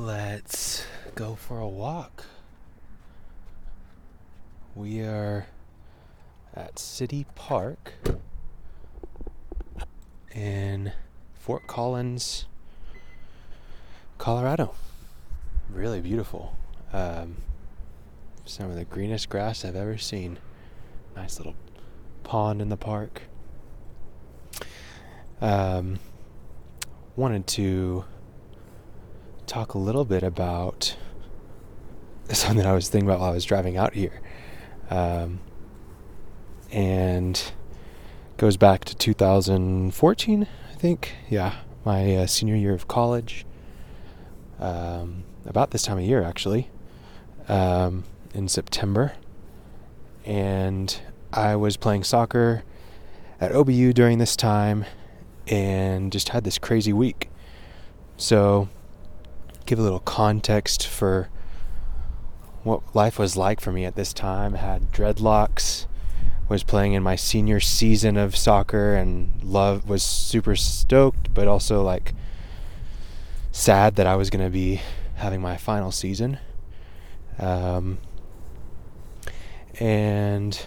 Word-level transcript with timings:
let's 0.00 0.86
go 1.14 1.34
for 1.34 1.58
a 1.58 1.68
walk. 1.68 2.24
We 4.74 5.02
are 5.02 5.46
at 6.56 6.78
City 6.78 7.26
Park 7.34 7.92
in 10.34 10.92
Fort 11.34 11.66
Collins, 11.66 12.46
Colorado. 14.16 14.74
Really 15.68 16.00
beautiful. 16.00 16.56
Um, 16.94 17.36
some 18.46 18.70
of 18.70 18.76
the 18.76 18.86
greenest 18.86 19.28
grass 19.28 19.66
I've 19.66 19.76
ever 19.76 19.98
seen. 19.98 20.38
Nice 21.14 21.38
little 21.38 21.56
pond 22.22 22.62
in 22.62 22.70
the 22.70 22.78
park. 22.78 23.20
Um, 25.42 25.98
wanted 27.16 27.46
to 27.48 28.06
talk 29.50 29.74
a 29.74 29.78
little 29.78 30.04
bit 30.04 30.22
about 30.22 30.96
something 32.30 32.58
that 32.58 32.66
I 32.66 32.72
was 32.72 32.88
thinking 32.88 33.08
about 33.08 33.18
while 33.18 33.30
I 33.30 33.34
was 33.34 33.44
driving 33.44 33.76
out 33.76 33.94
here. 33.94 34.20
Um, 34.88 35.40
and 36.70 37.52
goes 38.36 38.56
back 38.56 38.84
to 38.84 38.94
2014, 38.94 40.46
I 40.70 40.74
think. 40.74 41.16
Yeah, 41.28 41.56
my 41.84 42.14
uh, 42.14 42.26
senior 42.28 42.54
year 42.54 42.72
of 42.74 42.86
college. 42.86 43.44
Um, 44.60 45.24
about 45.44 45.72
this 45.72 45.82
time 45.82 45.98
of 45.98 46.04
year, 46.04 46.22
actually, 46.22 46.70
um, 47.48 48.04
in 48.32 48.46
September. 48.46 49.14
And 50.24 50.96
I 51.32 51.56
was 51.56 51.76
playing 51.76 52.04
soccer 52.04 52.62
at 53.40 53.50
OBU 53.50 53.94
during 53.94 54.18
this 54.18 54.36
time 54.36 54.84
and 55.48 56.12
just 56.12 56.28
had 56.28 56.44
this 56.44 56.56
crazy 56.56 56.92
week. 56.92 57.30
So, 58.16 58.68
give 59.70 59.78
a 59.78 59.82
little 59.82 60.00
context 60.00 60.84
for 60.84 61.28
what 62.64 62.82
life 62.92 63.20
was 63.20 63.36
like 63.36 63.60
for 63.60 63.70
me 63.70 63.84
at 63.84 63.94
this 63.94 64.12
time. 64.12 64.56
I 64.56 64.58
had 64.58 64.90
dreadlocks, 64.90 65.86
was 66.48 66.64
playing 66.64 66.94
in 66.94 67.04
my 67.04 67.14
senior 67.14 67.60
season 67.60 68.16
of 68.16 68.36
soccer 68.36 68.96
and 68.96 69.30
love 69.44 69.88
was 69.88 70.02
super 70.02 70.56
stoked 70.56 71.32
but 71.32 71.46
also 71.46 71.84
like 71.84 72.12
sad 73.52 73.94
that 73.94 74.08
I 74.08 74.16
was 74.16 74.28
going 74.28 74.44
to 74.44 74.50
be 74.50 74.80
having 75.14 75.40
my 75.40 75.56
final 75.56 75.92
season. 75.92 76.38
Um, 77.38 77.98
and 79.78 80.60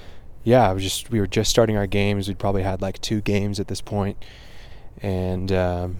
yeah, 0.45 0.69
I 0.69 0.71
was 0.71 0.81
just 0.81 1.11
we 1.11 1.19
were 1.19 1.27
just 1.27 1.51
starting 1.51 1.75
our 1.75 1.87
games. 1.87 2.29
We'd 2.29 2.39
probably 2.39 2.63
had 2.63 2.81
like 2.81 3.01
two 3.01 3.19
games 3.19 3.59
at 3.59 3.67
this 3.67 3.81
point, 3.81 4.17
and 5.01 5.51
um, 5.51 5.99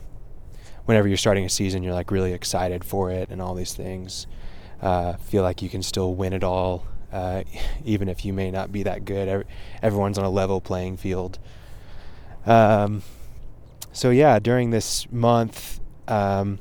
whenever 0.85 1.07
you're 1.07 1.17
starting 1.17 1.45
a 1.45 1.49
season, 1.49 1.83
you're 1.83 1.93
like 1.93 2.11
really 2.11 2.33
excited 2.33 2.83
for 2.83 3.11
it 3.11 3.29
and 3.29 3.41
all 3.41 3.55
these 3.55 3.73
things. 3.73 4.27
Uh, 4.81 5.13
feel 5.13 5.43
like 5.43 5.61
you 5.61 5.69
can 5.69 5.81
still 5.81 6.13
win 6.13 6.33
it 6.33 6.43
all, 6.43 6.85
uh, 7.11 7.43
even 7.85 8.09
if 8.09 8.25
you 8.25 8.33
may 8.33 8.51
not 8.51 8.71
be 8.71 8.83
that 8.83 9.05
good. 9.05 9.45
Everyone's 9.81 10.17
on 10.17 10.25
a 10.25 10.29
level 10.29 10.59
playing 10.61 10.97
field. 10.97 11.39
Um, 12.45 13.01
so 13.93 14.09
yeah, 14.09 14.39
during 14.39 14.71
this 14.71 15.09
month, 15.11 15.79
um, 16.07 16.59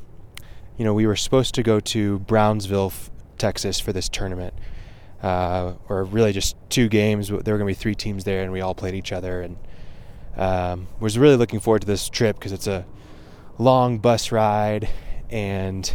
you 0.76 0.84
know, 0.84 0.94
we 0.94 1.06
were 1.06 1.16
supposed 1.16 1.54
to 1.56 1.62
go 1.62 1.80
to 1.80 2.20
Brownsville, 2.20 2.92
Texas, 3.38 3.80
for 3.80 3.92
this 3.92 4.08
tournament, 4.08 4.54
uh, 5.22 5.74
or 5.88 6.04
really 6.04 6.32
just 6.32 6.56
two 6.68 6.88
games. 6.88 7.28
There 7.28 7.36
were 7.36 7.42
going 7.42 7.60
to 7.60 7.64
be 7.66 7.74
three 7.74 7.94
teams 7.94 8.24
there, 8.24 8.42
and 8.42 8.52
we 8.52 8.60
all 8.60 8.74
played 8.74 8.94
each 8.94 9.12
other, 9.12 9.42
and 9.42 9.56
um, 10.36 10.88
was 11.00 11.18
really 11.18 11.36
looking 11.36 11.60
forward 11.60 11.82
to 11.82 11.86
this 11.86 12.08
trip 12.08 12.38
because 12.38 12.52
it's 12.52 12.66
a 12.66 12.84
long 13.62 13.98
bus 13.98 14.32
ride 14.32 14.88
and 15.30 15.94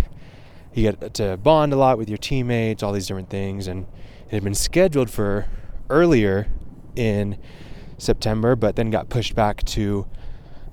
you 0.74 0.84
get 0.84 1.14
to 1.16 1.38
bond 1.38 1.74
a 1.74 1.76
lot 1.76 1.98
with 1.98 2.08
your 2.08 2.18
teammates, 2.18 2.82
all 2.82 2.94
these 2.94 3.08
different 3.08 3.30
things. 3.30 3.68
And 3.68 3.86
it 4.28 4.32
had 4.32 4.44
been 4.44 4.56
scheduled 4.56 5.10
for 5.10 5.46
earlier 5.90 6.48
in 6.96 7.38
September, 7.98 8.56
but 8.56 8.76
then 8.76 8.90
got 8.90 9.10
pushed 9.10 9.36
back 9.36 9.64
to 9.66 10.08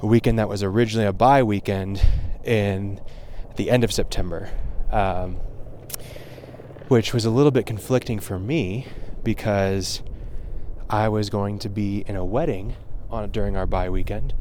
a 0.01 0.07
weekend 0.07 0.39
that 0.39 0.49
was 0.49 0.63
originally 0.63 1.07
a 1.07 1.13
bye 1.13 1.43
weekend 1.43 2.03
in 2.45 3.01
the 3.57 3.71
end 3.71 3.85
of 3.85 3.93
September, 3.93 4.51
um, 4.91 5.37
which 6.89 7.15
was 7.15 7.25
a 7.25 7.31
little 7.31 7.51
bit 7.51 7.67
conflicting 7.67 8.21
for 8.21 8.39
me 8.39 8.87
because 9.23 10.03
I 10.91 11.09
was 11.09 11.31
going 11.31 11.59
to 11.61 11.69
be 11.69 12.05
in 12.07 12.15
a 12.17 12.25
wedding 12.25 12.77
on 13.11 13.31
during 13.31 13.57
our 13.57 13.67
bye 13.67 13.89
weekend 13.89 14.35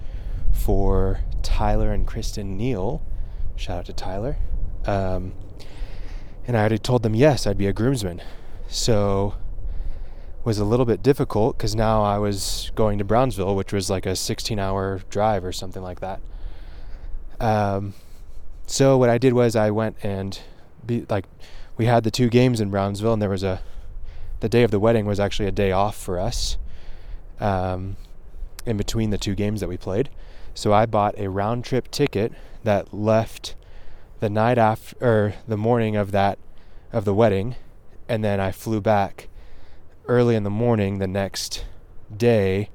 for 0.52 1.20
Tyler 1.53 1.91
and 1.91 2.08
Kristen 2.08 2.58
Neal. 2.58 3.03
Shout 3.56 3.78
out 3.78 3.86
to 3.86 3.94
Tyler. 3.94 4.38
Um, 4.88 5.34
and 6.47 6.58
I 6.58 6.62
already 6.62 6.80
told 6.80 7.03
them 7.03 7.14
yes, 7.14 7.46
I'd 7.46 7.59
be 7.59 7.68
a 7.68 7.74
groomsman. 7.74 8.24
So 8.68 9.36
was 10.44 10.58
a 10.58 10.66
little 10.66 10.88
bit 10.88 11.03
difficult 11.03 11.56
because 11.56 11.75
now 11.75 12.02
I 12.02 12.18
was 12.18 12.72
going 12.74 12.97
to 12.97 13.03
Brownsville, 13.03 13.56
which 13.56 13.72
was 13.72 13.88
like 13.88 14.08
a 14.08 14.16
16 14.16 14.58
hour 14.58 15.02
drive 15.12 15.46
or 15.46 15.52
something 15.52 15.84
like 15.84 16.00
that. 16.00 16.22
Um, 17.40 17.94
so 18.66 18.97
what 18.97 19.12
I 19.12 19.20
did 19.20 19.34
was 19.34 19.56
I 19.56 19.70
went 19.70 19.96
and 20.02 20.40
be 20.84 21.06
like, 21.08 21.25
we 21.78 21.85
had 21.85 22.03
the 22.03 22.12
two 22.12 22.30
games 22.30 22.62
in 22.62 22.72
Brownsville, 22.72 23.14
and 23.14 23.22
there 23.22 23.30
was 23.30 23.44
a 23.44 23.62
the 24.40 24.50
day 24.50 24.64
of 24.64 24.72
the 24.72 24.80
wedding 24.80 25.06
was 25.06 25.20
actually 25.20 25.47
a 25.47 25.52
day 25.52 25.72
off 25.72 25.96
for 25.96 26.20
us. 26.20 26.58
Um, 27.40 27.96
in 28.66 28.78
between 28.78 29.09
the 29.09 29.18
two 29.18 29.35
games 29.35 29.59
that 29.59 29.68
we 29.68 29.78
played. 29.78 30.09
So 30.53 30.74
I 30.74 30.86
bought 30.86 31.18
a 31.18 31.30
round 31.30 31.66
trip 31.66 31.90
ticket 31.90 32.31
that 32.64 32.94
left 32.94 33.56
the 34.19 34.30
night 34.30 34.58
after 34.58 34.96
or 35.02 35.34
the 35.47 35.58
morning 35.58 35.96
of 35.96 36.12
that 36.12 36.40
of 36.91 37.06
the 37.06 37.14
wedding 37.14 37.56
and 38.08 38.24
then 38.24 38.40
I 38.40 38.52
flew 38.52 38.80
back 38.80 39.28
early 40.08 40.36
in 40.36 40.44
the 40.44 40.50
morning 40.50 41.00
the 41.00 41.08
next 41.08 41.66
day 42.16 42.69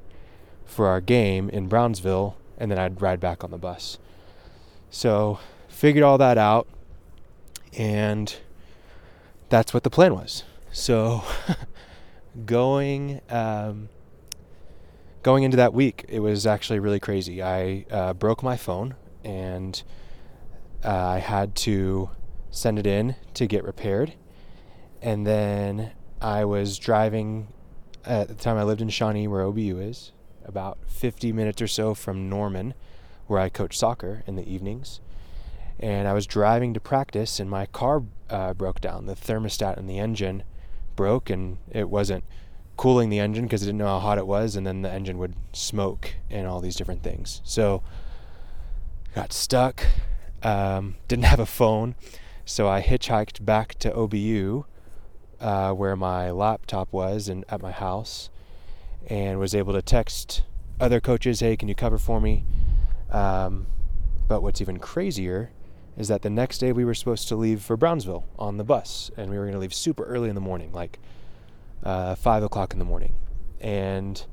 for 0.65 0.87
our 0.89 1.01
game 1.01 1.49
in 1.51 1.69
Brownsville 1.69 2.37
and 2.59 2.71
then 2.71 2.79
I'd 2.79 3.01
ride 3.01 3.21
back 3.21 3.45
on 3.45 3.51
the 3.51 3.59
bus. 3.59 3.99
So 4.91 5.39
figured 5.69 6.03
all 6.03 6.19
that 6.19 6.39
out 6.39 6.67
and 7.77 8.35
that's 9.49 9.73
what 9.73 9.85
the 9.85 9.91
plan 9.91 10.15
was. 10.15 10.45
So 10.73 11.23
going 12.47 13.21
um, 13.31 13.89
going 15.29 15.43
into 15.43 15.59
that 15.59 15.75
week, 15.75 16.07
it 16.09 16.21
was 16.21 16.47
actually 16.47 16.79
really 16.79 16.99
crazy. 16.99 17.43
I 17.43 17.85
uh, 17.91 18.15
broke 18.15 18.43
my 18.43 18.57
phone 18.57 18.95
and 19.23 19.83
uh, 20.83 20.89
I 20.89 21.19
had 21.19 21.55
to 21.57 22.09
send 22.51 22.79
it 22.79 22.87
in 22.87 23.15
to 23.35 23.47
get 23.47 23.63
repaired. 23.63 24.15
And 25.03 25.27
then 25.27 25.93
I 26.23 26.47
was 26.47 26.79
driving 26.79 27.49
at 28.07 28.29
the 28.29 28.35
time 28.35 28.57
I 28.57 28.63
lived 28.63 28.81
in 28.81 28.89
Shawnee, 28.89 29.29
where 29.29 29.43
OBU 29.43 29.87
is, 29.87 30.13
about 30.47 30.79
50 30.87 31.35
minutes 31.35 31.61
or 31.61 31.69
so 31.69 31.93
from 31.93 32.31
Norman, 32.31 32.73
where 33.27 33.39
I 33.39 33.51
coach 33.51 33.77
soccer 33.77 34.23
in 34.27 34.37
the 34.37 34.51
evenings. 34.51 35.03
And 35.79 36.09
I 36.09 36.15
was 36.15 36.27
driving 36.27 36.73
to 36.73 36.81
practice, 36.81 37.39
and 37.39 37.51
my 37.51 37.67
car 37.67 38.03
uh, 38.31 38.55
broke 38.55 38.81
down. 38.81 39.05
The 39.05 39.15
thermostat 39.15 39.77
in 39.77 39.89
the 39.89 39.99
engine 39.99 40.43
broke, 40.97 41.29
and 41.29 41.59
it 41.71 41.91
wasn't 41.91 42.25
cooling 42.79 43.11
the 43.11 43.19
engine 43.19 43.45
because 43.45 43.63
I 43.63 43.67
didn't 43.67 43.79
know 43.79 43.87
how 43.89 43.99
hot 43.99 44.19
it 44.19 44.27
was, 44.27 44.57
and 44.57 44.67
then 44.67 44.81
the 44.81 44.91
engine 44.91 45.19
would 45.19 45.35
smoke 45.53 46.15
and 46.31 46.47
all 46.47 46.61
these 46.61 46.77
different 46.77 47.03
things. 47.03 47.43
So 47.45 47.83
got 49.15 49.35
stuck. 49.35 49.85
Um, 50.43 50.95
didn't 51.09 51.25
have 51.25 51.41
a 51.41 51.47
phone, 51.47 51.97
so 52.45 52.69
I 52.69 52.81
hitchhiked 52.81 53.45
back 53.45 53.75
to 53.81 53.91
OBU, 53.91 54.65
uh, 55.41 55.73
where 55.73 55.97
my 55.97 56.31
laptop 56.31 56.93
was, 56.93 57.29
and 57.29 57.45
at 57.49 57.61
my 57.61 57.73
house, 57.73 58.31
and 59.09 59.41
was 59.41 59.53
able 59.53 59.73
to 59.73 59.83
text 59.83 60.45
other 60.79 61.01
coaches, 61.01 61.41
"Hey, 61.41 61.57
can 61.57 61.67
you 61.67 61.75
cover 61.75 61.99
for 61.99 62.21
me?" 62.21 62.45
Um, 63.11 63.67
but 64.29 64.41
what's 64.41 64.61
even 64.61 64.79
crazier 64.79 65.51
is 65.97 66.07
that 66.07 66.23
the 66.23 66.31
next 66.31 66.59
day 66.59 66.71
we 66.71 66.85
were 66.85 66.95
supposed 66.95 67.27
to 67.27 67.35
leave 67.35 67.61
for 67.61 67.77
Brownsville 67.77 68.25
on 68.39 68.57
the 68.57 68.65
bus, 68.65 69.11
and 69.17 69.31
we 69.31 69.37
were 69.37 69.45
going 69.45 69.55
to 69.55 69.61
leave 69.61 69.75
super 69.75 70.05
early 70.05 70.29
in 70.29 70.37
the 70.37 70.41
morning, 70.41 70.73
like 70.73 71.01
uh, 71.83 72.15
five 72.15 72.43
o'clock 72.43 72.73
in 72.73 72.79
the 72.79 72.85
morning, 72.85 73.15
and 73.61 74.25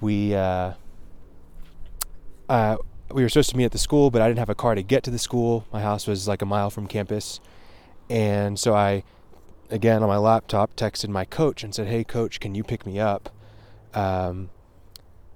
we 0.00 0.34
uh, 0.34 0.72
uh, 2.48 2.76
we 3.12 3.22
were 3.22 3.28
supposed 3.28 3.50
to 3.50 3.56
meet 3.56 3.64
at 3.66 3.72
the 3.72 3.78
school, 3.78 4.10
but 4.10 4.22
I 4.22 4.28
didn't 4.28 4.38
have 4.38 4.50
a 4.50 4.54
car 4.54 4.74
to 4.74 4.82
get 4.82 5.02
to 5.04 5.10
the 5.10 5.18
school. 5.18 5.66
My 5.72 5.80
house 5.80 6.06
was 6.06 6.26
like 6.28 6.42
a 6.42 6.46
mile 6.46 6.70
from 6.70 6.86
campus, 6.86 7.40
and 8.08 8.58
so 8.58 8.74
I, 8.74 9.04
again 9.70 10.02
on 10.02 10.08
my 10.08 10.18
laptop, 10.18 10.76
texted 10.76 11.08
my 11.08 11.24
coach 11.24 11.62
and 11.64 11.74
said, 11.74 11.86
"Hey, 11.88 12.04
coach, 12.04 12.40
can 12.40 12.54
you 12.54 12.64
pick 12.64 12.86
me 12.86 12.98
up?" 12.98 13.30
Um, 13.94 14.50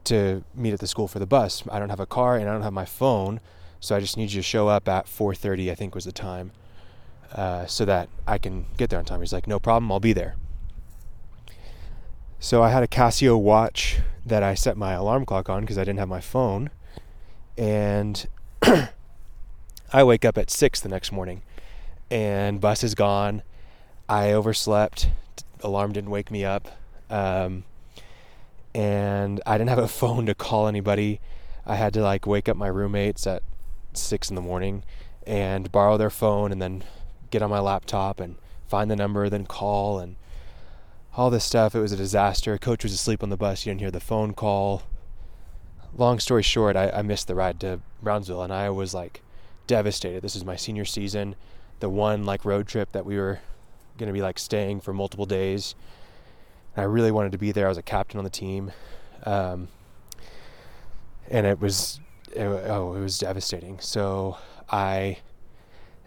to 0.04 0.42
meet 0.54 0.72
at 0.72 0.80
the 0.80 0.86
school 0.86 1.06
for 1.06 1.18
the 1.18 1.26
bus. 1.26 1.62
I 1.70 1.78
don't 1.78 1.90
have 1.90 2.00
a 2.00 2.06
car 2.06 2.36
and 2.36 2.48
I 2.48 2.52
don't 2.52 2.62
have 2.62 2.72
my 2.72 2.86
phone, 2.86 3.40
so 3.78 3.94
I 3.94 4.00
just 4.00 4.16
need 4.16 4.32
you 4.32 4.40
to 4.40 4.42
show 4.42 4.66
up 4.68 4.88
at 4.88 5.06
4:30. 5.06 5.70
I 5.70 5.74
think 5.74 5.94
was 5.94 6.04
the 6.04 6.12
time, 6.12 6.52
uh, 7.34 7.66
so 7.66 7.84
that 7.84 8.08
I 8.26 8.38
can 8.38 8.66
get 8.76 8.90
there 8.90 8.98
on 8.98 9.04
time. 9.04 9.20
He's 9.20 9.32
like, 9.32 9.46
"No 9.46 9.58
problem, 9.58 9.92
I'll 9.92 10.00
be 10.00 10.12
there." 10.12 10.36
So 12.40 12.62
I 12.62 12.70
had 12.70 12.84
a 12.84 12.86
Casio 12.86 13.38
watch 13.38 13.98
that 14.24 14.44
I 14.44 14.54
set 14.54 14.76
my 14.76 14.92
alarm 14.92 15.26
clock 15.26 15.48
on 15.48 15.62
because 15.62 15.76
I 15.76 15.82
didn't 15.82 15.98
have 15.98 16.08
my 16.08 16.20
phone. 16.20 16.70
And 17.56 18.28
I 19.92 20.04
wake 20.04 20.24
up 20.24 20.38
at 20.38 20.48
six 20.48 20.80
the 20.80 20.88
next 20.88 21.10
morning 21.10 21.42
and 22.10 22.60
bus 22.60 22.84
is 22.84 22.94
gone. 22.94 23.42
I 24.08 24.32
overslept. 24.32 25.08
Alarm 25.62 25.92
didn't 25.92 26.10
wake 26.10 26.30
me 26.30 26.44
up. 26.44 26.68
Um, 27.10 27.64
and 28.72 29.40
I 29.44 29.58
didn't 29.58 29.70
have 29.70 29.78
a 29.78 29.88
phone 30.00 30.26
to 30.26 30.34
call 30.34 30.68
anybody. 30.68 31.20
I 31.66 31.74
had 31.74 31.92
to 31.94 32.02
like 32.02 32.24
wake 32.24 32.48
up 32.48 32.56
my 32.56 32.68
roommates 32.68 33.26
at 33.26 33.42
six 33.94 34.30
in 34.30 34.36
the 34.36 34.42
morning 34.42 34.84
and 35.26 35.72
borrow 35.72 35.96
their 35.96 36.08
phone 36.08 36.52
and 36.52 36.62
then 36.62 36.84
get 37.30 37.42
on 37.42 37.50
my 37.50 37.58
laptop 37.58 38.20
and 38.20 38.36
find 38.68 38.90
the 38.90 38.96
number, 38.96 39.28
then 39.28 39.44
call 39.44 39.98
and 39.98 40.14
all 41.18 41.30
this 41.30 41.44
stuff. 41.44 41.74
It 41.74 41.80
was 41.80 41.90
a 41.90 41.96
disaster. 41.96 42.56
Coach 42.58 42.84
was 42.84 42.92
asleep 42.92 43.24
on 43.24 43.28
the 43.28 43.36
bus. 43.36 43.66
You 43.66 43.70
didn't 43.70 43.80
hear 43.80 43.90
the 43.90 43.98
phone 43.98 44.34
call. 44.34 44.84
Long 45.96 46.20
story 46.20 46.44
short, 46.44 46.76
I, 46.76 46.90
I 46.90 47.02
missed 47.02 47.26
the 47.26 47.34
ride 47.34 47.58
to 47.60 47.80
Brownsville 48.00 48.40
and 48.40 48.52
I 48.52 48.70
was 48.70 48.94
like 48.94 49.20
devastated. 49.66 50.22
This 50.22 50.36
is 50.36 50.44
my 50.44 50.54
senior 50.54 50.84
season, 50.84 51.34
the 51.80 51.88
one 51.88 52.24
like 52.24 52.44
road 52.44 52.68
trip 52.68 52.92
that 52.92 53.04
we 53.04 53.16
were 53.16 53.40
going 53.98 54.06
to 54.06 54.12
be 54.12 54.22
like 54.22 54.38
staying 54.38 54.80
for 54.80 54.92
multiple 54.92 55.26
days. 55.26 55.74
And 56.76 56.82
I 56.82 56.86
really 56.86 57.10
wanted 57.10 57.32
to 57.32 57.38
be 57.38 57.50
there. 57.50 57.66
I 57.66 57.68
was 57.68 57.78
a 57.78 57.82
captain 57.82 58.18
on 58.18 58.24
the 58.24 58.30
team. 58.30 58.70
Um, 59.24 59.66
and 61.28 61.48
it 61.48 61.60
was, 61.60 61.98
it, 62.30 62.44
oh, 62.44 62.94
it 62.94 63.00
was 63.00 63.18
devastating. 63.18 63.80
So 63.80 64.38
I, 64.70 65.18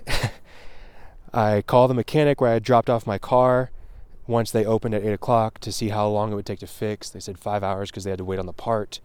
I 1.34 1.64
called 1.64 1.90
the 1.90 1.96
mechanic 1.96 2.40
where 2.40 2.54
I 2.54 2.60
dropped 2.60 2.90
off 2.90 3.06
my 3.06 3.18
car 3.18 3.72
once 4.32 4.50
they 4.50 4.66
opened 4.66 4.96
at 4.96 5.04
8 5.04 5.14
o'clock 5.14 5.60
to 5.60 5.72
see 5.72 5.90
how 5.90 6.08
long 6.08 6.32
it 6.32 6.36
would 6.36 6.46
take 6.46 6.60
to 6.60 6.68
fix. 6.68 7.10
They 7.10 7.20
said 7.20 7.38
five 7.38 7.64
hours 7.64 7.92
because 7.92 8.06
they 8.06 8.10
had 8.10 8.18
to 8.18 8.26
wait 8.26 8.40
on 8.40 8.46
the 8.46 8.54
part. 8.54 9.00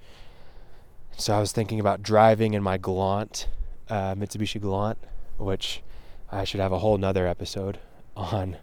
So 1.17 1.37
I 1.37 1.41
was 1.41 1.53
thinking 1.53 1.81
about 1.81 2.03
driving 2.03 2.55
in 2.55 2.63
my 2.63 2.79
Galant, 2.79 3.49
uh, 3.91 4.15
Mitsubishi 4.15 4.61
Galant, 4.61 4.99
which 5.39 5.83
I 6.31 6.45
should 6.45 6.61
have 6.61 6.73
a 6.73 6.79
whole 6.79 6.97
nother 6.97 7.27
episode 7.27 7.79
on 8.17 8.57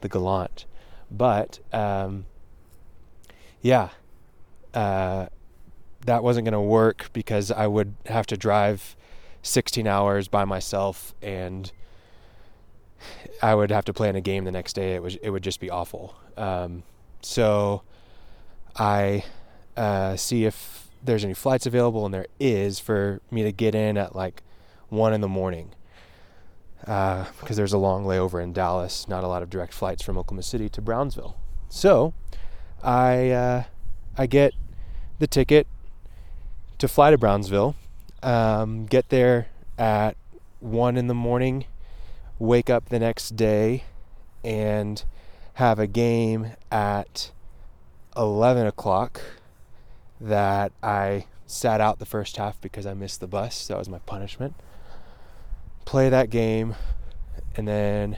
the 0.00 0.08
Galant. 0.08 0.66
But 1.10 1.60
um, 1.72 2.26
yeah, 3.62 3.90
uh, 4.74 5.26
that 6.06 6.22
wasn't 6.22 6.44
going 6.44 6.52
to 6.52 6.60
work 6.60 7.10
because 7.12 7.50
I 7.50 7.66
would 7.66 7.94
have 8.06 8.26
to 8.26 8.36
drive 8.36 8.96
16 9.42 9.86
hours 9.86 10.28
by 10.28 10.44
myself 10.44 11.14
and 11.22 11.70
I 13.42 13.54
would 13.54 13.70
have 13.70 13.84
to 13.86 13.92
play 13.92 14.08
in 14.08 14.16
a 14.16 14.20
game 14.20 14.44
the 14.44 14.52
next 14.52 14.74
day. 14.74 14.94
It 14.94 15.02
was 15.02 15.16
it 15.16 15.30
would 15.30 15.42
just 15.42 15.60
be 15.60 15.70
awful. 15.70 16.14
Um, 16.36 16.82
so 17.22 17.82
I 18.76 19.24
uh, 19.76 20.16
see 20.16 20.44
if 20.44 20.88
there's 21.02 21.24
any 21.24 21.34
flights 21.34 21.66
available, 21.66 22.04
and 22.04 22.12
there 22.12 22.26
is 22.38 22.78
for 22.78 23.20
me 23.30 23.42
to 23.42 23.52
get 23.52 23.74
in 23.74 23.96
at 23.96 24.14
like 24.14 24.42
one 24.88 25.12
in 25.12 25.20
the 25.20 25.28
morning 25.28 25.70
because 26.80 27.50
uh, 27.50 27.54
there's 27.54 27.72
a 27.72 27.78
long 27.78 28.04
layover 28.04 28.42
in 28.42 28.52
Dallas. 28.52 29.08
Not 29.08 29.24
a 29.24 29.28
lot 29.28 29.42
of 29.42 29.50
direct 29.50 29.72
flights 29.72 30.02
from 30.02 30.18
Oklahoma 30.18 30.42
City 30.42 30.68
to 30.70 30.80
Brownsville. 30.80 31.36
So 31.68 32.14
I 32.82 33.30
uh, 33.30 33.64
I 34.16 34.26
get 34.26 34.54
the 35.18 35.26
ticket 35.26 35.66
to 36.78 36.88
fly 36.88 37.10
to 37.10 37.18
Brownsville. 37.18 37.76
Um, 38.22 38.86
get 38.86 39.08
there 39.08 39.48
at 39.78 40.16
one 40.60 40.96
in 40.96 41.06
the 41.06 41.14
morning 41.14 41.64
wake 42.40 42.70
up 42.70 42.88
the 42.88 42.98
next 42.98 43.36
day 43.36 43.84
and 44.42 45.04
have 45.54 45.78
a 45.78 45.86
game 45.86 46.52
at 46.72 47.30
11 48.16 48.66
o'clock 48.66 49.20
that 50.18 50.72
I 50.82 51.26
sat 51.46 51.80
out 51.80 51.98
the 51.98 52.06
first 52.06 52.38
half 52.38 52.58
because 52.60 52.86
I 52.86 52.94
missed 52.94 53.20
the 53.20 53.26
bus. 53.26 53.66
That 53.68 53.76
was 53.76 53.90
my 53.90 53.98
punishment. 54.00 54.54
Play 55.84 56.08
that 56.08 56.30
game 56.30 56.76
and 57.56 57.68
then 57.68 58.16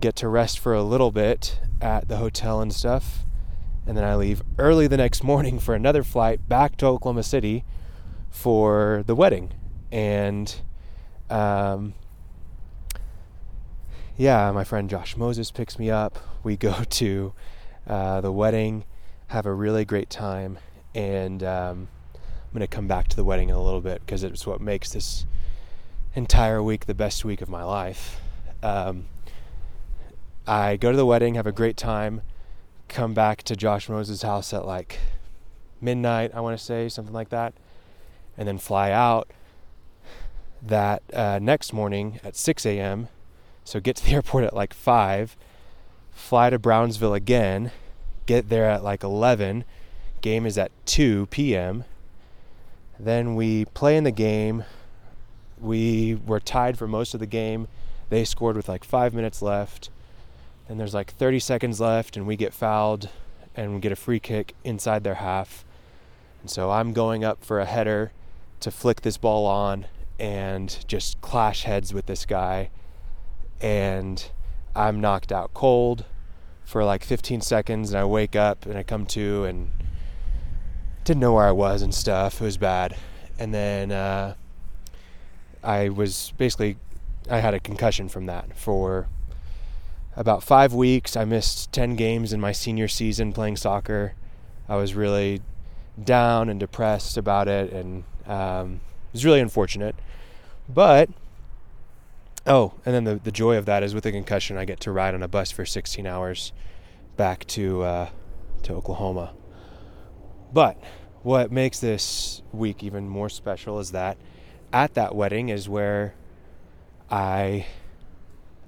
get 0.00 0.16
to 0.16 0.28
rest 0.28 0.58
for 0.58 0.72
a 0.72 0.82
little 0.82 1.10
bit 1.10 1.60
at 1.82 2.08
the 2.08 2.16
hotel 2.16 2.62
and 2.62 2.72
stuff. 2.72 3.26
And 3.86 3.94
then 3.96 4.04
I 4.04 4.14
leave 4.14 4.42
early 4.58 4.86
the 4.86 4.96
next 4.96 5.22
morning 5.22 5.58
for 5.58 5.74
another 5.74 6.02
flight 6.02 6.48
back 6.48 6.76
to 6.78 6.86
Oklahoma 6.86 7.24
City 7.24 7.64
for 8.30 9.02
the 9.06 9.14
wedding. 9.14 9.52
And 9.90 10.54
um, 11.28 11.94
yeah, 14.16 14.50
my 14.52 14.64
friend 14.64 14.90
Josh 14.90 15.16
Moses 15.16 15.50
picks 15.50 15.78
me 15.78 15.90
up. 15.90 16.18
We 16.42 16.56
go 16.56 16.84
to 16.90 17.32
uh, 17.86 18.20
the 18.20 18.32
wedding, 18.32 18.84
have 19.28 19.46
a 19.46 19.52
really 19.52 19.84
great 19.84 20.10
time, 20.10 20.58
and 20.94 21.42
um, 21.42 21.88
I'm 22.14 22.52
going 22.52 22.60
to 22.60 22.66
come 22.66 22.86
back 22.86 23.08
to 23.08 23.16
the 23.16 23.24
wedding 23.24 23.48
in 23.48 23.54
a 23.54 23.62
little 23.62 23.80
bit 23.80 24.00
because 24.04 24.22
it's 24.22 24.46
what 24.46 24.60
makes 24.60 24.90
this 24.92 25.24
entire 26.14 26.62
week 26.62 26.86
the 26.86 26.94
best 26.94 27.24
week 27.24 27.40
of 27.40 27.48
my 27.48 27.64
life. 27.64 28.20
Um, 28.62 29.06
I 30.46 30.76
go 30.76 30.90
to 30.90 30.96
the 30.96 31.06
wedding, 31.06 31.34
have 31.34 31.46
a 31.46 31.52
great 31.52 31.76
time, 31.76 32.20
come 32.88 33.14
back 33.14 33.42
to 33.44 33.56
Josh 33.56 33.88
Moses' 33.88 34.22
house 34.22 34.52
at 34.52 34.66
like 34.66 34.98
midnight, 35.80 36.32
I 36.34 36.40
want 36.40 36.58
to 36.58 36.62
say, 36.62 36.88
something 36.88 37.14
like 37.14 37.30
that, 37.30 37.54
and 38.36 38.46
then 38.46 38.58
fly 38.58 38.90
out 38.90 39.30
that 40.60 41.02
uh, 41.12 41.38
next 41.40 41.72
morning 41.72 42.20
at 42.22 42.36
6 42.36 42.66
a.m 42.66 43.08
so 43.64 43.80
get 43.80 43.96
to 43.96 44.04
the 44.04 44.12
airport 44.14 44.44
at 44.44 44.54
like 44.54 44.74
5, 44.74 45.36
fly 46.10 46.50
to 46.50 46.58
Brownsville 46.58 47.14
again, 47.14 47.70
get 48.26 48.48
there 48.48 48.68
at 48.68 48.84
like 48.84 49.02
11. 49.02 49.64
Game 50.20 50.46
is 50.46 50.56
at 50.56 50.70
2 50.86 51.26
p.m. 51.26 51.84
Then 52.98 53.34
we 53.34 53.64
play 53.66 53.96
in 53.96 54.04
the 54.04 54.12
game. 54.12 54.64
We 55.60 56.14
were 56.14 56.40
tied 56.40 56.78
for 56.78 56.86
most 56.86 57.14
of 57.14 57.20
the 57.20 57.26
game. 57.26 57.68
They 58.08 58.24
scored 58.24 58.56
with 58.56 58.68
like 58.68 58.84
5 58.84 59.14
minutes 59.14 59.42
left. 59.42 59.90
And 60.68 60.78
there's 60.78 60.94
like 60.94 61.12
30 61.12 61.40
seconds 61.40 61.80
left 61.80 62.16
and 62.16 62.26
we 62.26 62.36
get 62.36 62.54
fouled 62.54 63.08
and 63.56 63.74
we 63.74 63.80
get 63.80 63.92
a 63.92 63.96
free 63.96 64.20
kick 64.20 64.54
inside 64.64 65.04
their 65.04 65.16
half. 65.16 65.64
And 66.40 66.50
so 66.50 66.70
I'm 66.70 66.92
going 66.92 67.24
up 67.24 67.44
for 67.44 67.60
a 67.60 67.66
header 67.66 68.12
to 68.60 68.70
flick 68.70 69.02
this 69.02 69.18
ball 69.18 69.44
on 69.44 69.86
and 70.18 70.84
just 70.86 71.20
clash 71.20 71.64
heads 71.64 71.92
with 71.92 72.06
this 72.06 72.24
guy 72.24 72.70
and 73.62 74.30
I'm 74.74 75.00
knocked 75.00 75.30
out 75.32 75.54
cold 75.54 76.04
for 76.64 76.84
like 76.84 77.04
15 77.04 77.40
seconds 77.40 77.90
and 77.90 78.00
I 78.00 78.04
wake 78.04 78.34
up 78.34 78.66
and 78.66 78.76
I 78.76 78.82
come 78.82 79.06
to 79.06 79.44
and 79.44 79.70
didn't 81.04 81.20
know 81.20 81.34
where 81.34 81.46
I 81.46 81.52
was 81.52 81.82
and 81.82 81.94
stuff. 81.94 82.40
It 82.40 82.44
was 82.44 82.56
bad. 82.56 82.96
And 83.38 83.54
then 83.54 83.92
uh, 83.92 84.34
I 85.62 85.88
was 85.88 86.32
basically, 86.36 86.76
I 87.30 87.38
had 87.38 87.54
a 87.54 87.60
concussion 87.60 88.08
from 88.08 88.26
that 88.26 88.56
for 88.56 89.08
about 90.16 90.42
five 90.42 90.72
weeks. 90.74 91.16
I 91.16 91.24
missed 91.24 91.72
10 91.72 91.96
games 91.96 92.32
in 92.32 92.40
my 92.40 92.52
senior 92.52 92.88
season 92.88 93.32
playing 93.32 93.56
soccer. 93.56 94.14
I 94.68 94.76
was 94.76 94.94
really 94.94 95.42
down 96.02 96.48
and 96.48 96.58
depressed 96.58 97.16
about 97.16 97.48
it 97.48 97.72
and 97.72 98.04
um, 98.26 98.80
it 99.08 99.14
was 99.14 99.24
really 99.24 99.40
unfortunate. 99.40 99.94
But 100.68 101.10
Oh, 102.46 102.74
and 102.84 102.94
then 102.94 103.04
the, 103.04 103.16
the 103.16 103.30
joy 103.30 103.56
of 103.56 103.66
that 103.66 103.82
is 103.82 103.94
with 103.94 104.04
a 104.04 104.12
concussion, 104.12 104.56
I 104.56 104.64
get 104.64 104.80
to 104.80 104.92
ride 104.92 105.14
on 105.14 105.22
a 105.22 105.28
bus 105.28 105.52
for 105.52 105.64
16 105.64 106.06
hours 106.06 106.52
back 107.16 107.46
to 107.46 107.82
uh, 107.82 108.08
to 108.64 108.74
Oklahoma. 108.74 109.34
But 110.52 110.76
what 111.22 111.52
makes 111.52 111.78
this 111.78 112.42
week 112.52 112.82
even 112.82 113.08
more 113.08 113.28
special 113.28 113.78
is 113.78 113.92
that 113.92 114.16
at 114.72 114.94
that 114.94 115.14
wedding 115.14 115.50
is 115.50 115.68
where 115.68 116.14
I 117.10 117.66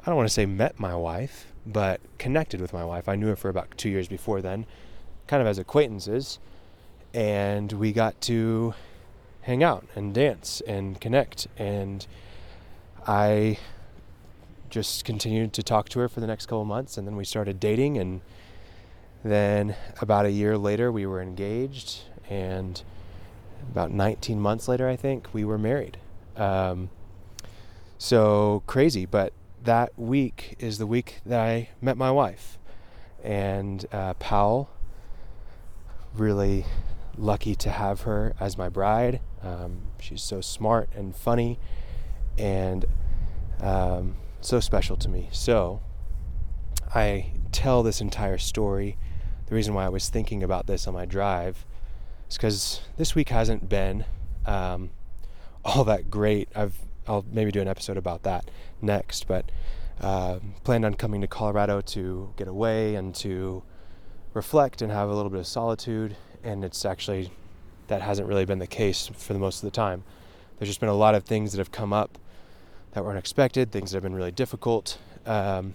I 0.00 0.06
don't 0.06 0.16
want 0.16 0.28
to 0.28 0.34
say 0.34 0.46
met 0.46 0.78
my 0.78 0.94
wife, 0.94 1.52
but 1.66 2.00
connected 2.18 2.60
with 2.60 2.72
my 2.72 2.84
wife. 2.84 3.08
I 3.08 3.16
knew 3.16 3.28
her 3.28 3.36
for 3.36 3.48
about 3.48 3.76
two 3.76 3.88
years 3.88 4.06
before 4.06 4.40
then, 4.40 4.66
kind 5.26 5.40
of 5.40 5.48
as 5.48 5.58
acquaintances, 5.58 6.38
and 7.12 7.72
we 7.72 7.92
got 7.92 8.20
to 8.22 8.74
hang 9.42 9.64
out 9.64 9.86
and 9.96 10.14
dance 10.14 10.62
and 10.66 11.00
connect 11.00 11.48
and 11.56 12.06
I 13.06 13.58
just 14.70 15.04
continued 15.04 15.52
to 15.52 15.62
talk 15.62 15.88
to 15.90 16.00
her 16.00 16.08
for 16.08 16.20
the 16.20 16.26
next 16.26 16.46
couple 16.46 16.64
months, 16.64 16.96
and 16.96 17.06
then 17.06 17.16
we 17.16 17.24
started 17.24 17.60
dating. 17.60 17.98
And 17.98 18.22
then 19.22 19.76
about 20.00 20.26
a 20.26 20.30
year 20.30 20.56
later, 20.56 20.90
we 20.90 21.06
were 21.06 21.20
engaged, 21.20 22.02
and 22.28 22.82
about 23.70 23.90
19 23.90 24.40
months 24.40 24.68
later, 24.68 24.88
I 24.88 24.96
think 24.96 25.32
we 25.32 25.44
were 25.44 25.58
married. 25.58 25.98
Um, 26.36 26.90
so 27.98 28.62
crazy, 28.66 29.06
but 29.06 29.32
that 29.62 29.98
week 29.98 30.56
is 30.58 30.78
the 30.78 30.86
week 30.86 31.20
that 31.24 31.40
I 31.40 31.70
met 31.80 31.96
my 31.96 32.10
wife, 32.10 32.58
and 33.22 33.86
uh, 33.92 34.14
Powell. 34.14 34.70
Really 36.14 36.64
lucky 37.16 37.54
to 37.56 37.70
have 37.70 38.02
her 38.02 38.34
as 38.38 38.56
my 38.56 38.68
bride. 38.68 39.20
Um, 39.42 39.78
she's 40.00 40.22
so 40.22 40.40
smart 40.40 40.88
and 40.94 41.14
funny 41.14 41.58
and 42.38 42.84
um, 43.60 44.16
so 44.40 44.60
special 44.60 44.96
to 44.96 45.08
me. 45.08 45.28
So 45.32 45.80
I 46.94 47.32
tell 47.52 47.82
this 47.82 48.00
entire 48.00 48.38
story. 48.38 48.96
The 49.46 49.54
reason 49.54 49.74
why 49.74 49.84
I 49.84 49.88
was 49.88 50.08
thinking 50.08 50.42
about 50.42 50.66
this 50.66 50.86
on 50.86 50.94
my 50.94 51.04
drive 51.04 51.64
is 52.28 52.36
because 52.36 52.80
this 52.96 53.14
week 53.14 53.28
hasn't 53.28 53.68
been 53.68 54.04
um, 54.46 54.90
all 55.64 55.84
that 55.84 56.10
great. 56.10 56.48
I've 56.54 56.78
I'll 57.06 57.24
maybe 57.30 57.50
do 57.50 57.60
an 57.60 57.68
episode 57.68 57.96
about 57.98 58.22
that 58.22 58.50
next, 58.80 59.26
but 59.26 59.50
uh, 60.00 60.38
planned 60.64 60.84
on 60.84 60.94
coming 60.94 61.20
to 61.20 61.26
Colorado 61.26 61.80
to 61.80 62.32
get 62.36 62.48
away 62.48 62.94
and 62.94 63.14
to 63.16 63.62
reflect 64.32 64.82
and 64.82 64.90
have 64.90 65.08
a 65.08 65.14
little 65.14 65.30
bit 65.30 65.40
of 65.40 65.46
solitude. 65.46 66.16
And 66.42 66.64
it's 66.64 66.84
actually, 66.84 67.30
that 67.88 68.02
hasn't 68.02 68.28
really 68.28 68.44
been 68.44 68.58
the 68.58 68.66
case 68.66 69.06
for 69.06 69.34
the 69.34 69.38
most 69.38 69.56
of 69.62 69.66
the 69.66 69.70
time. 69.70 70.04
There's 70.58 70.68
just 70.68 70.80
been 70.80 70.88
a 70.88 70.94
lot 70.94 71.14
of 71.14 71.24
things 71.24 71.52
that 71.52 71.58
have 71.58 71.72
come 71.72 71.92
up 71.92 72.18
that 72.94 73.04
were 73.04 73.10
unexpected, 73.10 73.70
things 73.70 73.90
that 73.90 73.96
have 73.96 74.02
been 74.02 74.14
really 74.14 74.32
difficult. 74.32 74.98
Um, 75.26 75.74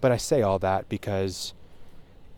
but 0.00 0.12
I 0.12 0.16
say 0.16 0.42
all 0.42 0.58
that 0.60 0.88
because 0.88 1.54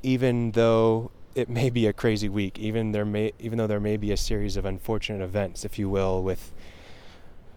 even 0.03 0.53
though 0.53 1.11
it 1.35 1.49
may 1.49 1.69
be 1.69 1.87
a 1.87 1.93
crazy 1.93 2.29
week, 2.29 2.59
even 2.59 2.93
there 2.93 3.05
may, 3.05 3.33
even 3.39 3.59
though 3.59 3.67
there 3.67 3.81
may 3.81 3.97
be 3.97 4.13
a 4.13 4.17
series 4.17 4.57
of 4.57 4.65
unfortunate 4.65 5.23
events, 5.23 5.65
if 5.65 5.79
you 5.79 5.89
will, 5.89 6.23
with 6.23 6.53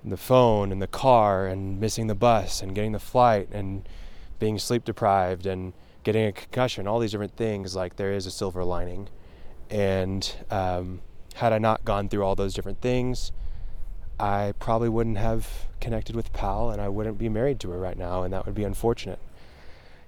the 0.03 0.17
phone 0.17 0.71
and 0.71 0.81
the 0.81 0.87
car 0.87 1.47
and 1.47 1.79
missing 1.79 2.07
the 2.07 2.15
bus 2.15 2.61
and 2.61 2.73
getting 2.73 2.91
the 2.91 2.99
flight 2.99 3.47
and 3.51 3.87
being 4.39 4.57
sleep 4.57 4.83
deprived 4.83 5.45
and 5.45 5.73
getting 6.03 6.25
a 6.25 6.31
concussion, 6.31 6.87
all 6.87 6.99
these 6.99 7.11
different 7.11 7.35
things, 7.35 7.75
like 7.75 7.97
there 7.97 8.13
is 8.13 8.25
a 8.25 8.31
silver 8.31 8.63
lining. 8.63 9.09
And 9.69 10.33
um, 10.49 11.01
had 11.35 11.53
I 11.53 11.57
not 11.57 11.83
gone 11.85 12.07
through 12.09 12.23
all 12.23 12.35
those 12.35 12.53
different 12.53 12.81
things, 12.81 13.31
I 14.19 14.53
probably 14.59 14.89
wouldn't 14.89 15.17
have 15.17 15.67
connected 15.79 16.15
with 16.15 16.33
Pal 16.33 16.71
and 16.71 16.81
I 16.81 16.89
wouldn't 16.89 17.17
be 17.17 17.29
married 17.29 17.59
to 17.61 17.69
her 17.71 17.77
right 17.77 17.97
now, 17.97 18.23
and 18.23 18.33
that 18.33 18.45
would 18.45 18.55
be 18.55 18.63
unfortunate. 18.63 19.19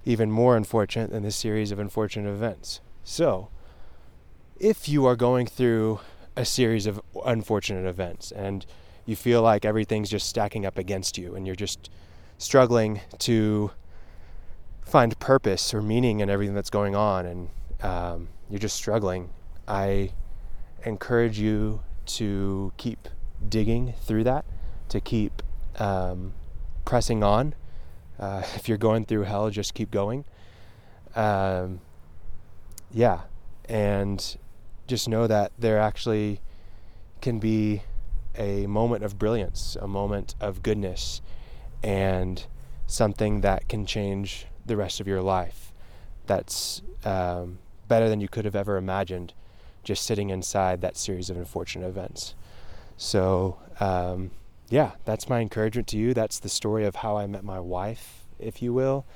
Even 0.04 0.30
more 0.30 0.56
unfortunate 0.56 1.10
than 1.10 1.22
this 1.22 1.36
series 1.36 1.70
of 1.70 1.78
unfortunate 1.78 2.28
events. 2.30 2.80
So, 3.04 3.48
if 4.58 4.88
you 4.88 5.06
are 5.06 5.16
going 5.16 5.46
through 5.46 6.00
a 6.36 6.44
series 6.44 6.86
of 6.86 7.00
unfortunate 7.24 7.88
events 7.88 8.30
and 8.32 8.66
you 9.06 9.16
feel 9.16 9.42
like 9.42 9.64
everything's 9.64 10.10
just 10.10 10.28
stacking 10.28 10.66
up 10.66 10.78
against 10.78 11.18
you 11.18 11.34
and 11.34 11.46
you're 11.46 11.56
just 11.56 11.90
struggling 12.38 13.00
to 13.18 13.70
find 14.82 15.18
purpose 15.18 15.72
or 15.72 15.82
meaning 15.82 16.20
in 16.20 16.30
everything 16.30 16.54
that's 16.54 16.70
going 16.70 16.94
on 16.94 17.26
and 17.26 17.48
um, 17.82 18.28
you're 18.48 18.58
just 18.58 18.76
struggling, 18.76 19.30
I 19.66 20.12
encourage 20.84 21.38
you 21.38 21.82
to 22.06 22.72
keep 22.76 23.08
digging 23.46 23.94
through 24.02 24.24
that, 24.24 24.44
to 24.88 25.00
keep 25.00 25.42
um, 25.78 26.32
pressing 26.84 27.22
on. 27.22 27.54
Uh, 28.18 28.42
if 28.54 28.68
you're 28.68 28.78
going 28.78 29.04
through 29.04 29.22
hell, 29.22 29.50
just 29.50 29.74
keep 29.74 29.90
going. 29.90 30.24
Um, 31.14 31.80
yeah, 32.92 33.22
and 33.68 34.36
just 34.86 35.08
know 35.08 35.26
that 35.26 35.52
there 35.58 35.78
actually 35.78 36.40
can 37.20 37.38
be 37.38 37.82
a 38.36 38.66
moment 38.66 39.04
of 39.04 39.18
brilliance, 39.18 39.76
a 39.80 39.86
moment 39.86 40.34
of 40.40 40.62
goodness, 40.62 41.20
and 41.82 42.46
something 42.86 43.40
that 43.40 43.68
can 43.68 43.86
change 43.86 44.46
the 44.66 44.76
rest 44.76 45.00
of 45.00 45.06
your 45.06 45.22
life. 45.22 45.72
That's 46.26 46.82
um, 47.04 47.58
better 47.88 48.08
than 48.08 48.20
you 48.20 48.28
could 48.28 48.44
have 48.44 48.56
ever 48.56 48.76
imagined 48.76 49.32
just 49.82 50.04
sitting 50.04 50.30
inside 50.30 50.80
that 50.80 50.96
series 50.96 51.30
of 51.30 51.36
unfortunate 51.36 51.88
events. 51.88 52.34
So, 53.00 53.56
um, 53.80 54.30
yeah, 54.68 54.90
that's 55.06 55.26
my 55.26 55.40
encouragement 55.40 55.88
to 55.88 55.96
you. 55.96 56.12
That's 56.12 56.38
the 56.38 56.50
story 56.50 56.84
of 56.84 56.96
how 56.96 57.16
I 57.16 57.26
met 57.26 57.42
my 57.42 57.58
wife, 57.58 58.26
if 58.38 58.60
you 58.60 58.74
will. 58.74 59.06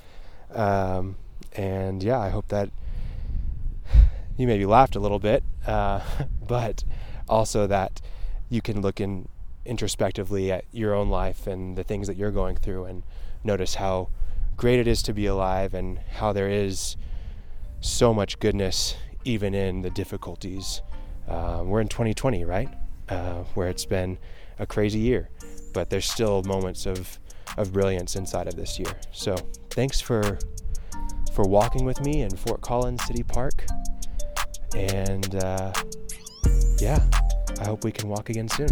Um, 0.54 1.16
and 1.52 2.02
yeah, 2.02 2.18
I 2.18 2.30
hope 2.30 2.48
that 2.48 2.70
you 4.38 4.46
maybe 4.46 4.64
laughed 4.64 4.96
a 4.96 5.00
little 5.00 5.18
bit, 5.18 5.44
uh, 5.66 6.00
but 6.48 6.82
also 7.28 7.66
that 7.66 8.00
you 8.48 8.62
can 8.62 8.80
look 8.80 9.02
in 9.02 9.28
introspectively 9.66 10.50
at 10.50 10.64
your 10.72 10.94
own 10.94 11.10
life 11.10 11.46
and 11.46 11.76
the 11.76 11.84
things 11.84 12.06
that 12.06 12.16
you're 12.16 12.30
going 12.30 12.56
through 12.56 12.86
and 12.86 13.02
notice 13.44 13.74
how 13.74 14.08
great 14.56 14.78
it 14.78 14.88
is 14.88 15.02
to 15.02 15.12
be 15.12 15.26
alive 15.26 15.74
and 15.74 15.98
how 16.14 16.32
there 16.32 16.48
is 16.48 16.96
so 17.82 18.14
much 18.14 18.38
goodness 18.38 18.96
even 19.26 19.52
in 19.52 19.82
the 19.82 19.90
difficulties. 19.90 20.80
Uh, 21.28 21.62
we're 21.66 21.82
in 21.82 21.88
2020, 21.88 22.46
right? 22.46 22.70
Uh, 23.08 23.44
where 23.54 23.68
it's 23.68 23.84
been 23.84 24.16
a 24.58 24.66
crazy 24.66 24.98
year, 24.98 25.28
but 25.72 25.90
there's 25.90 26.10
still 26.10 26.42
moments 26.44 26.86
of, 26.86 27.18
of 27.58 27.72
brilliance 27.72 28.16
inside 28.16 28.48
of 28.48 28.56
this 28.56 28.78
year. 28.78 28.94
So 29.12 29.36
thanks 29.70 30.00
for 30.00 30.38
for 31.34 31.44
walking 31.44 31.84
with 31.84 32.00
me 32.00 32.22
in 32.22 32.30
Fort 32.30 32.60
Collins 32.60 33.04
City 33.04 33.22
Park, 33.22 33.66
and 34.74 35.34
uh, 35.36 35.72
yeah. 36.78 37.02
I 37.60 37.66
hope 37.66 37.84
we 37.84 37.92
can 37.92 38.08
walk 38.08 38.30
again 38.30 38.48
soon. 38.48 38.68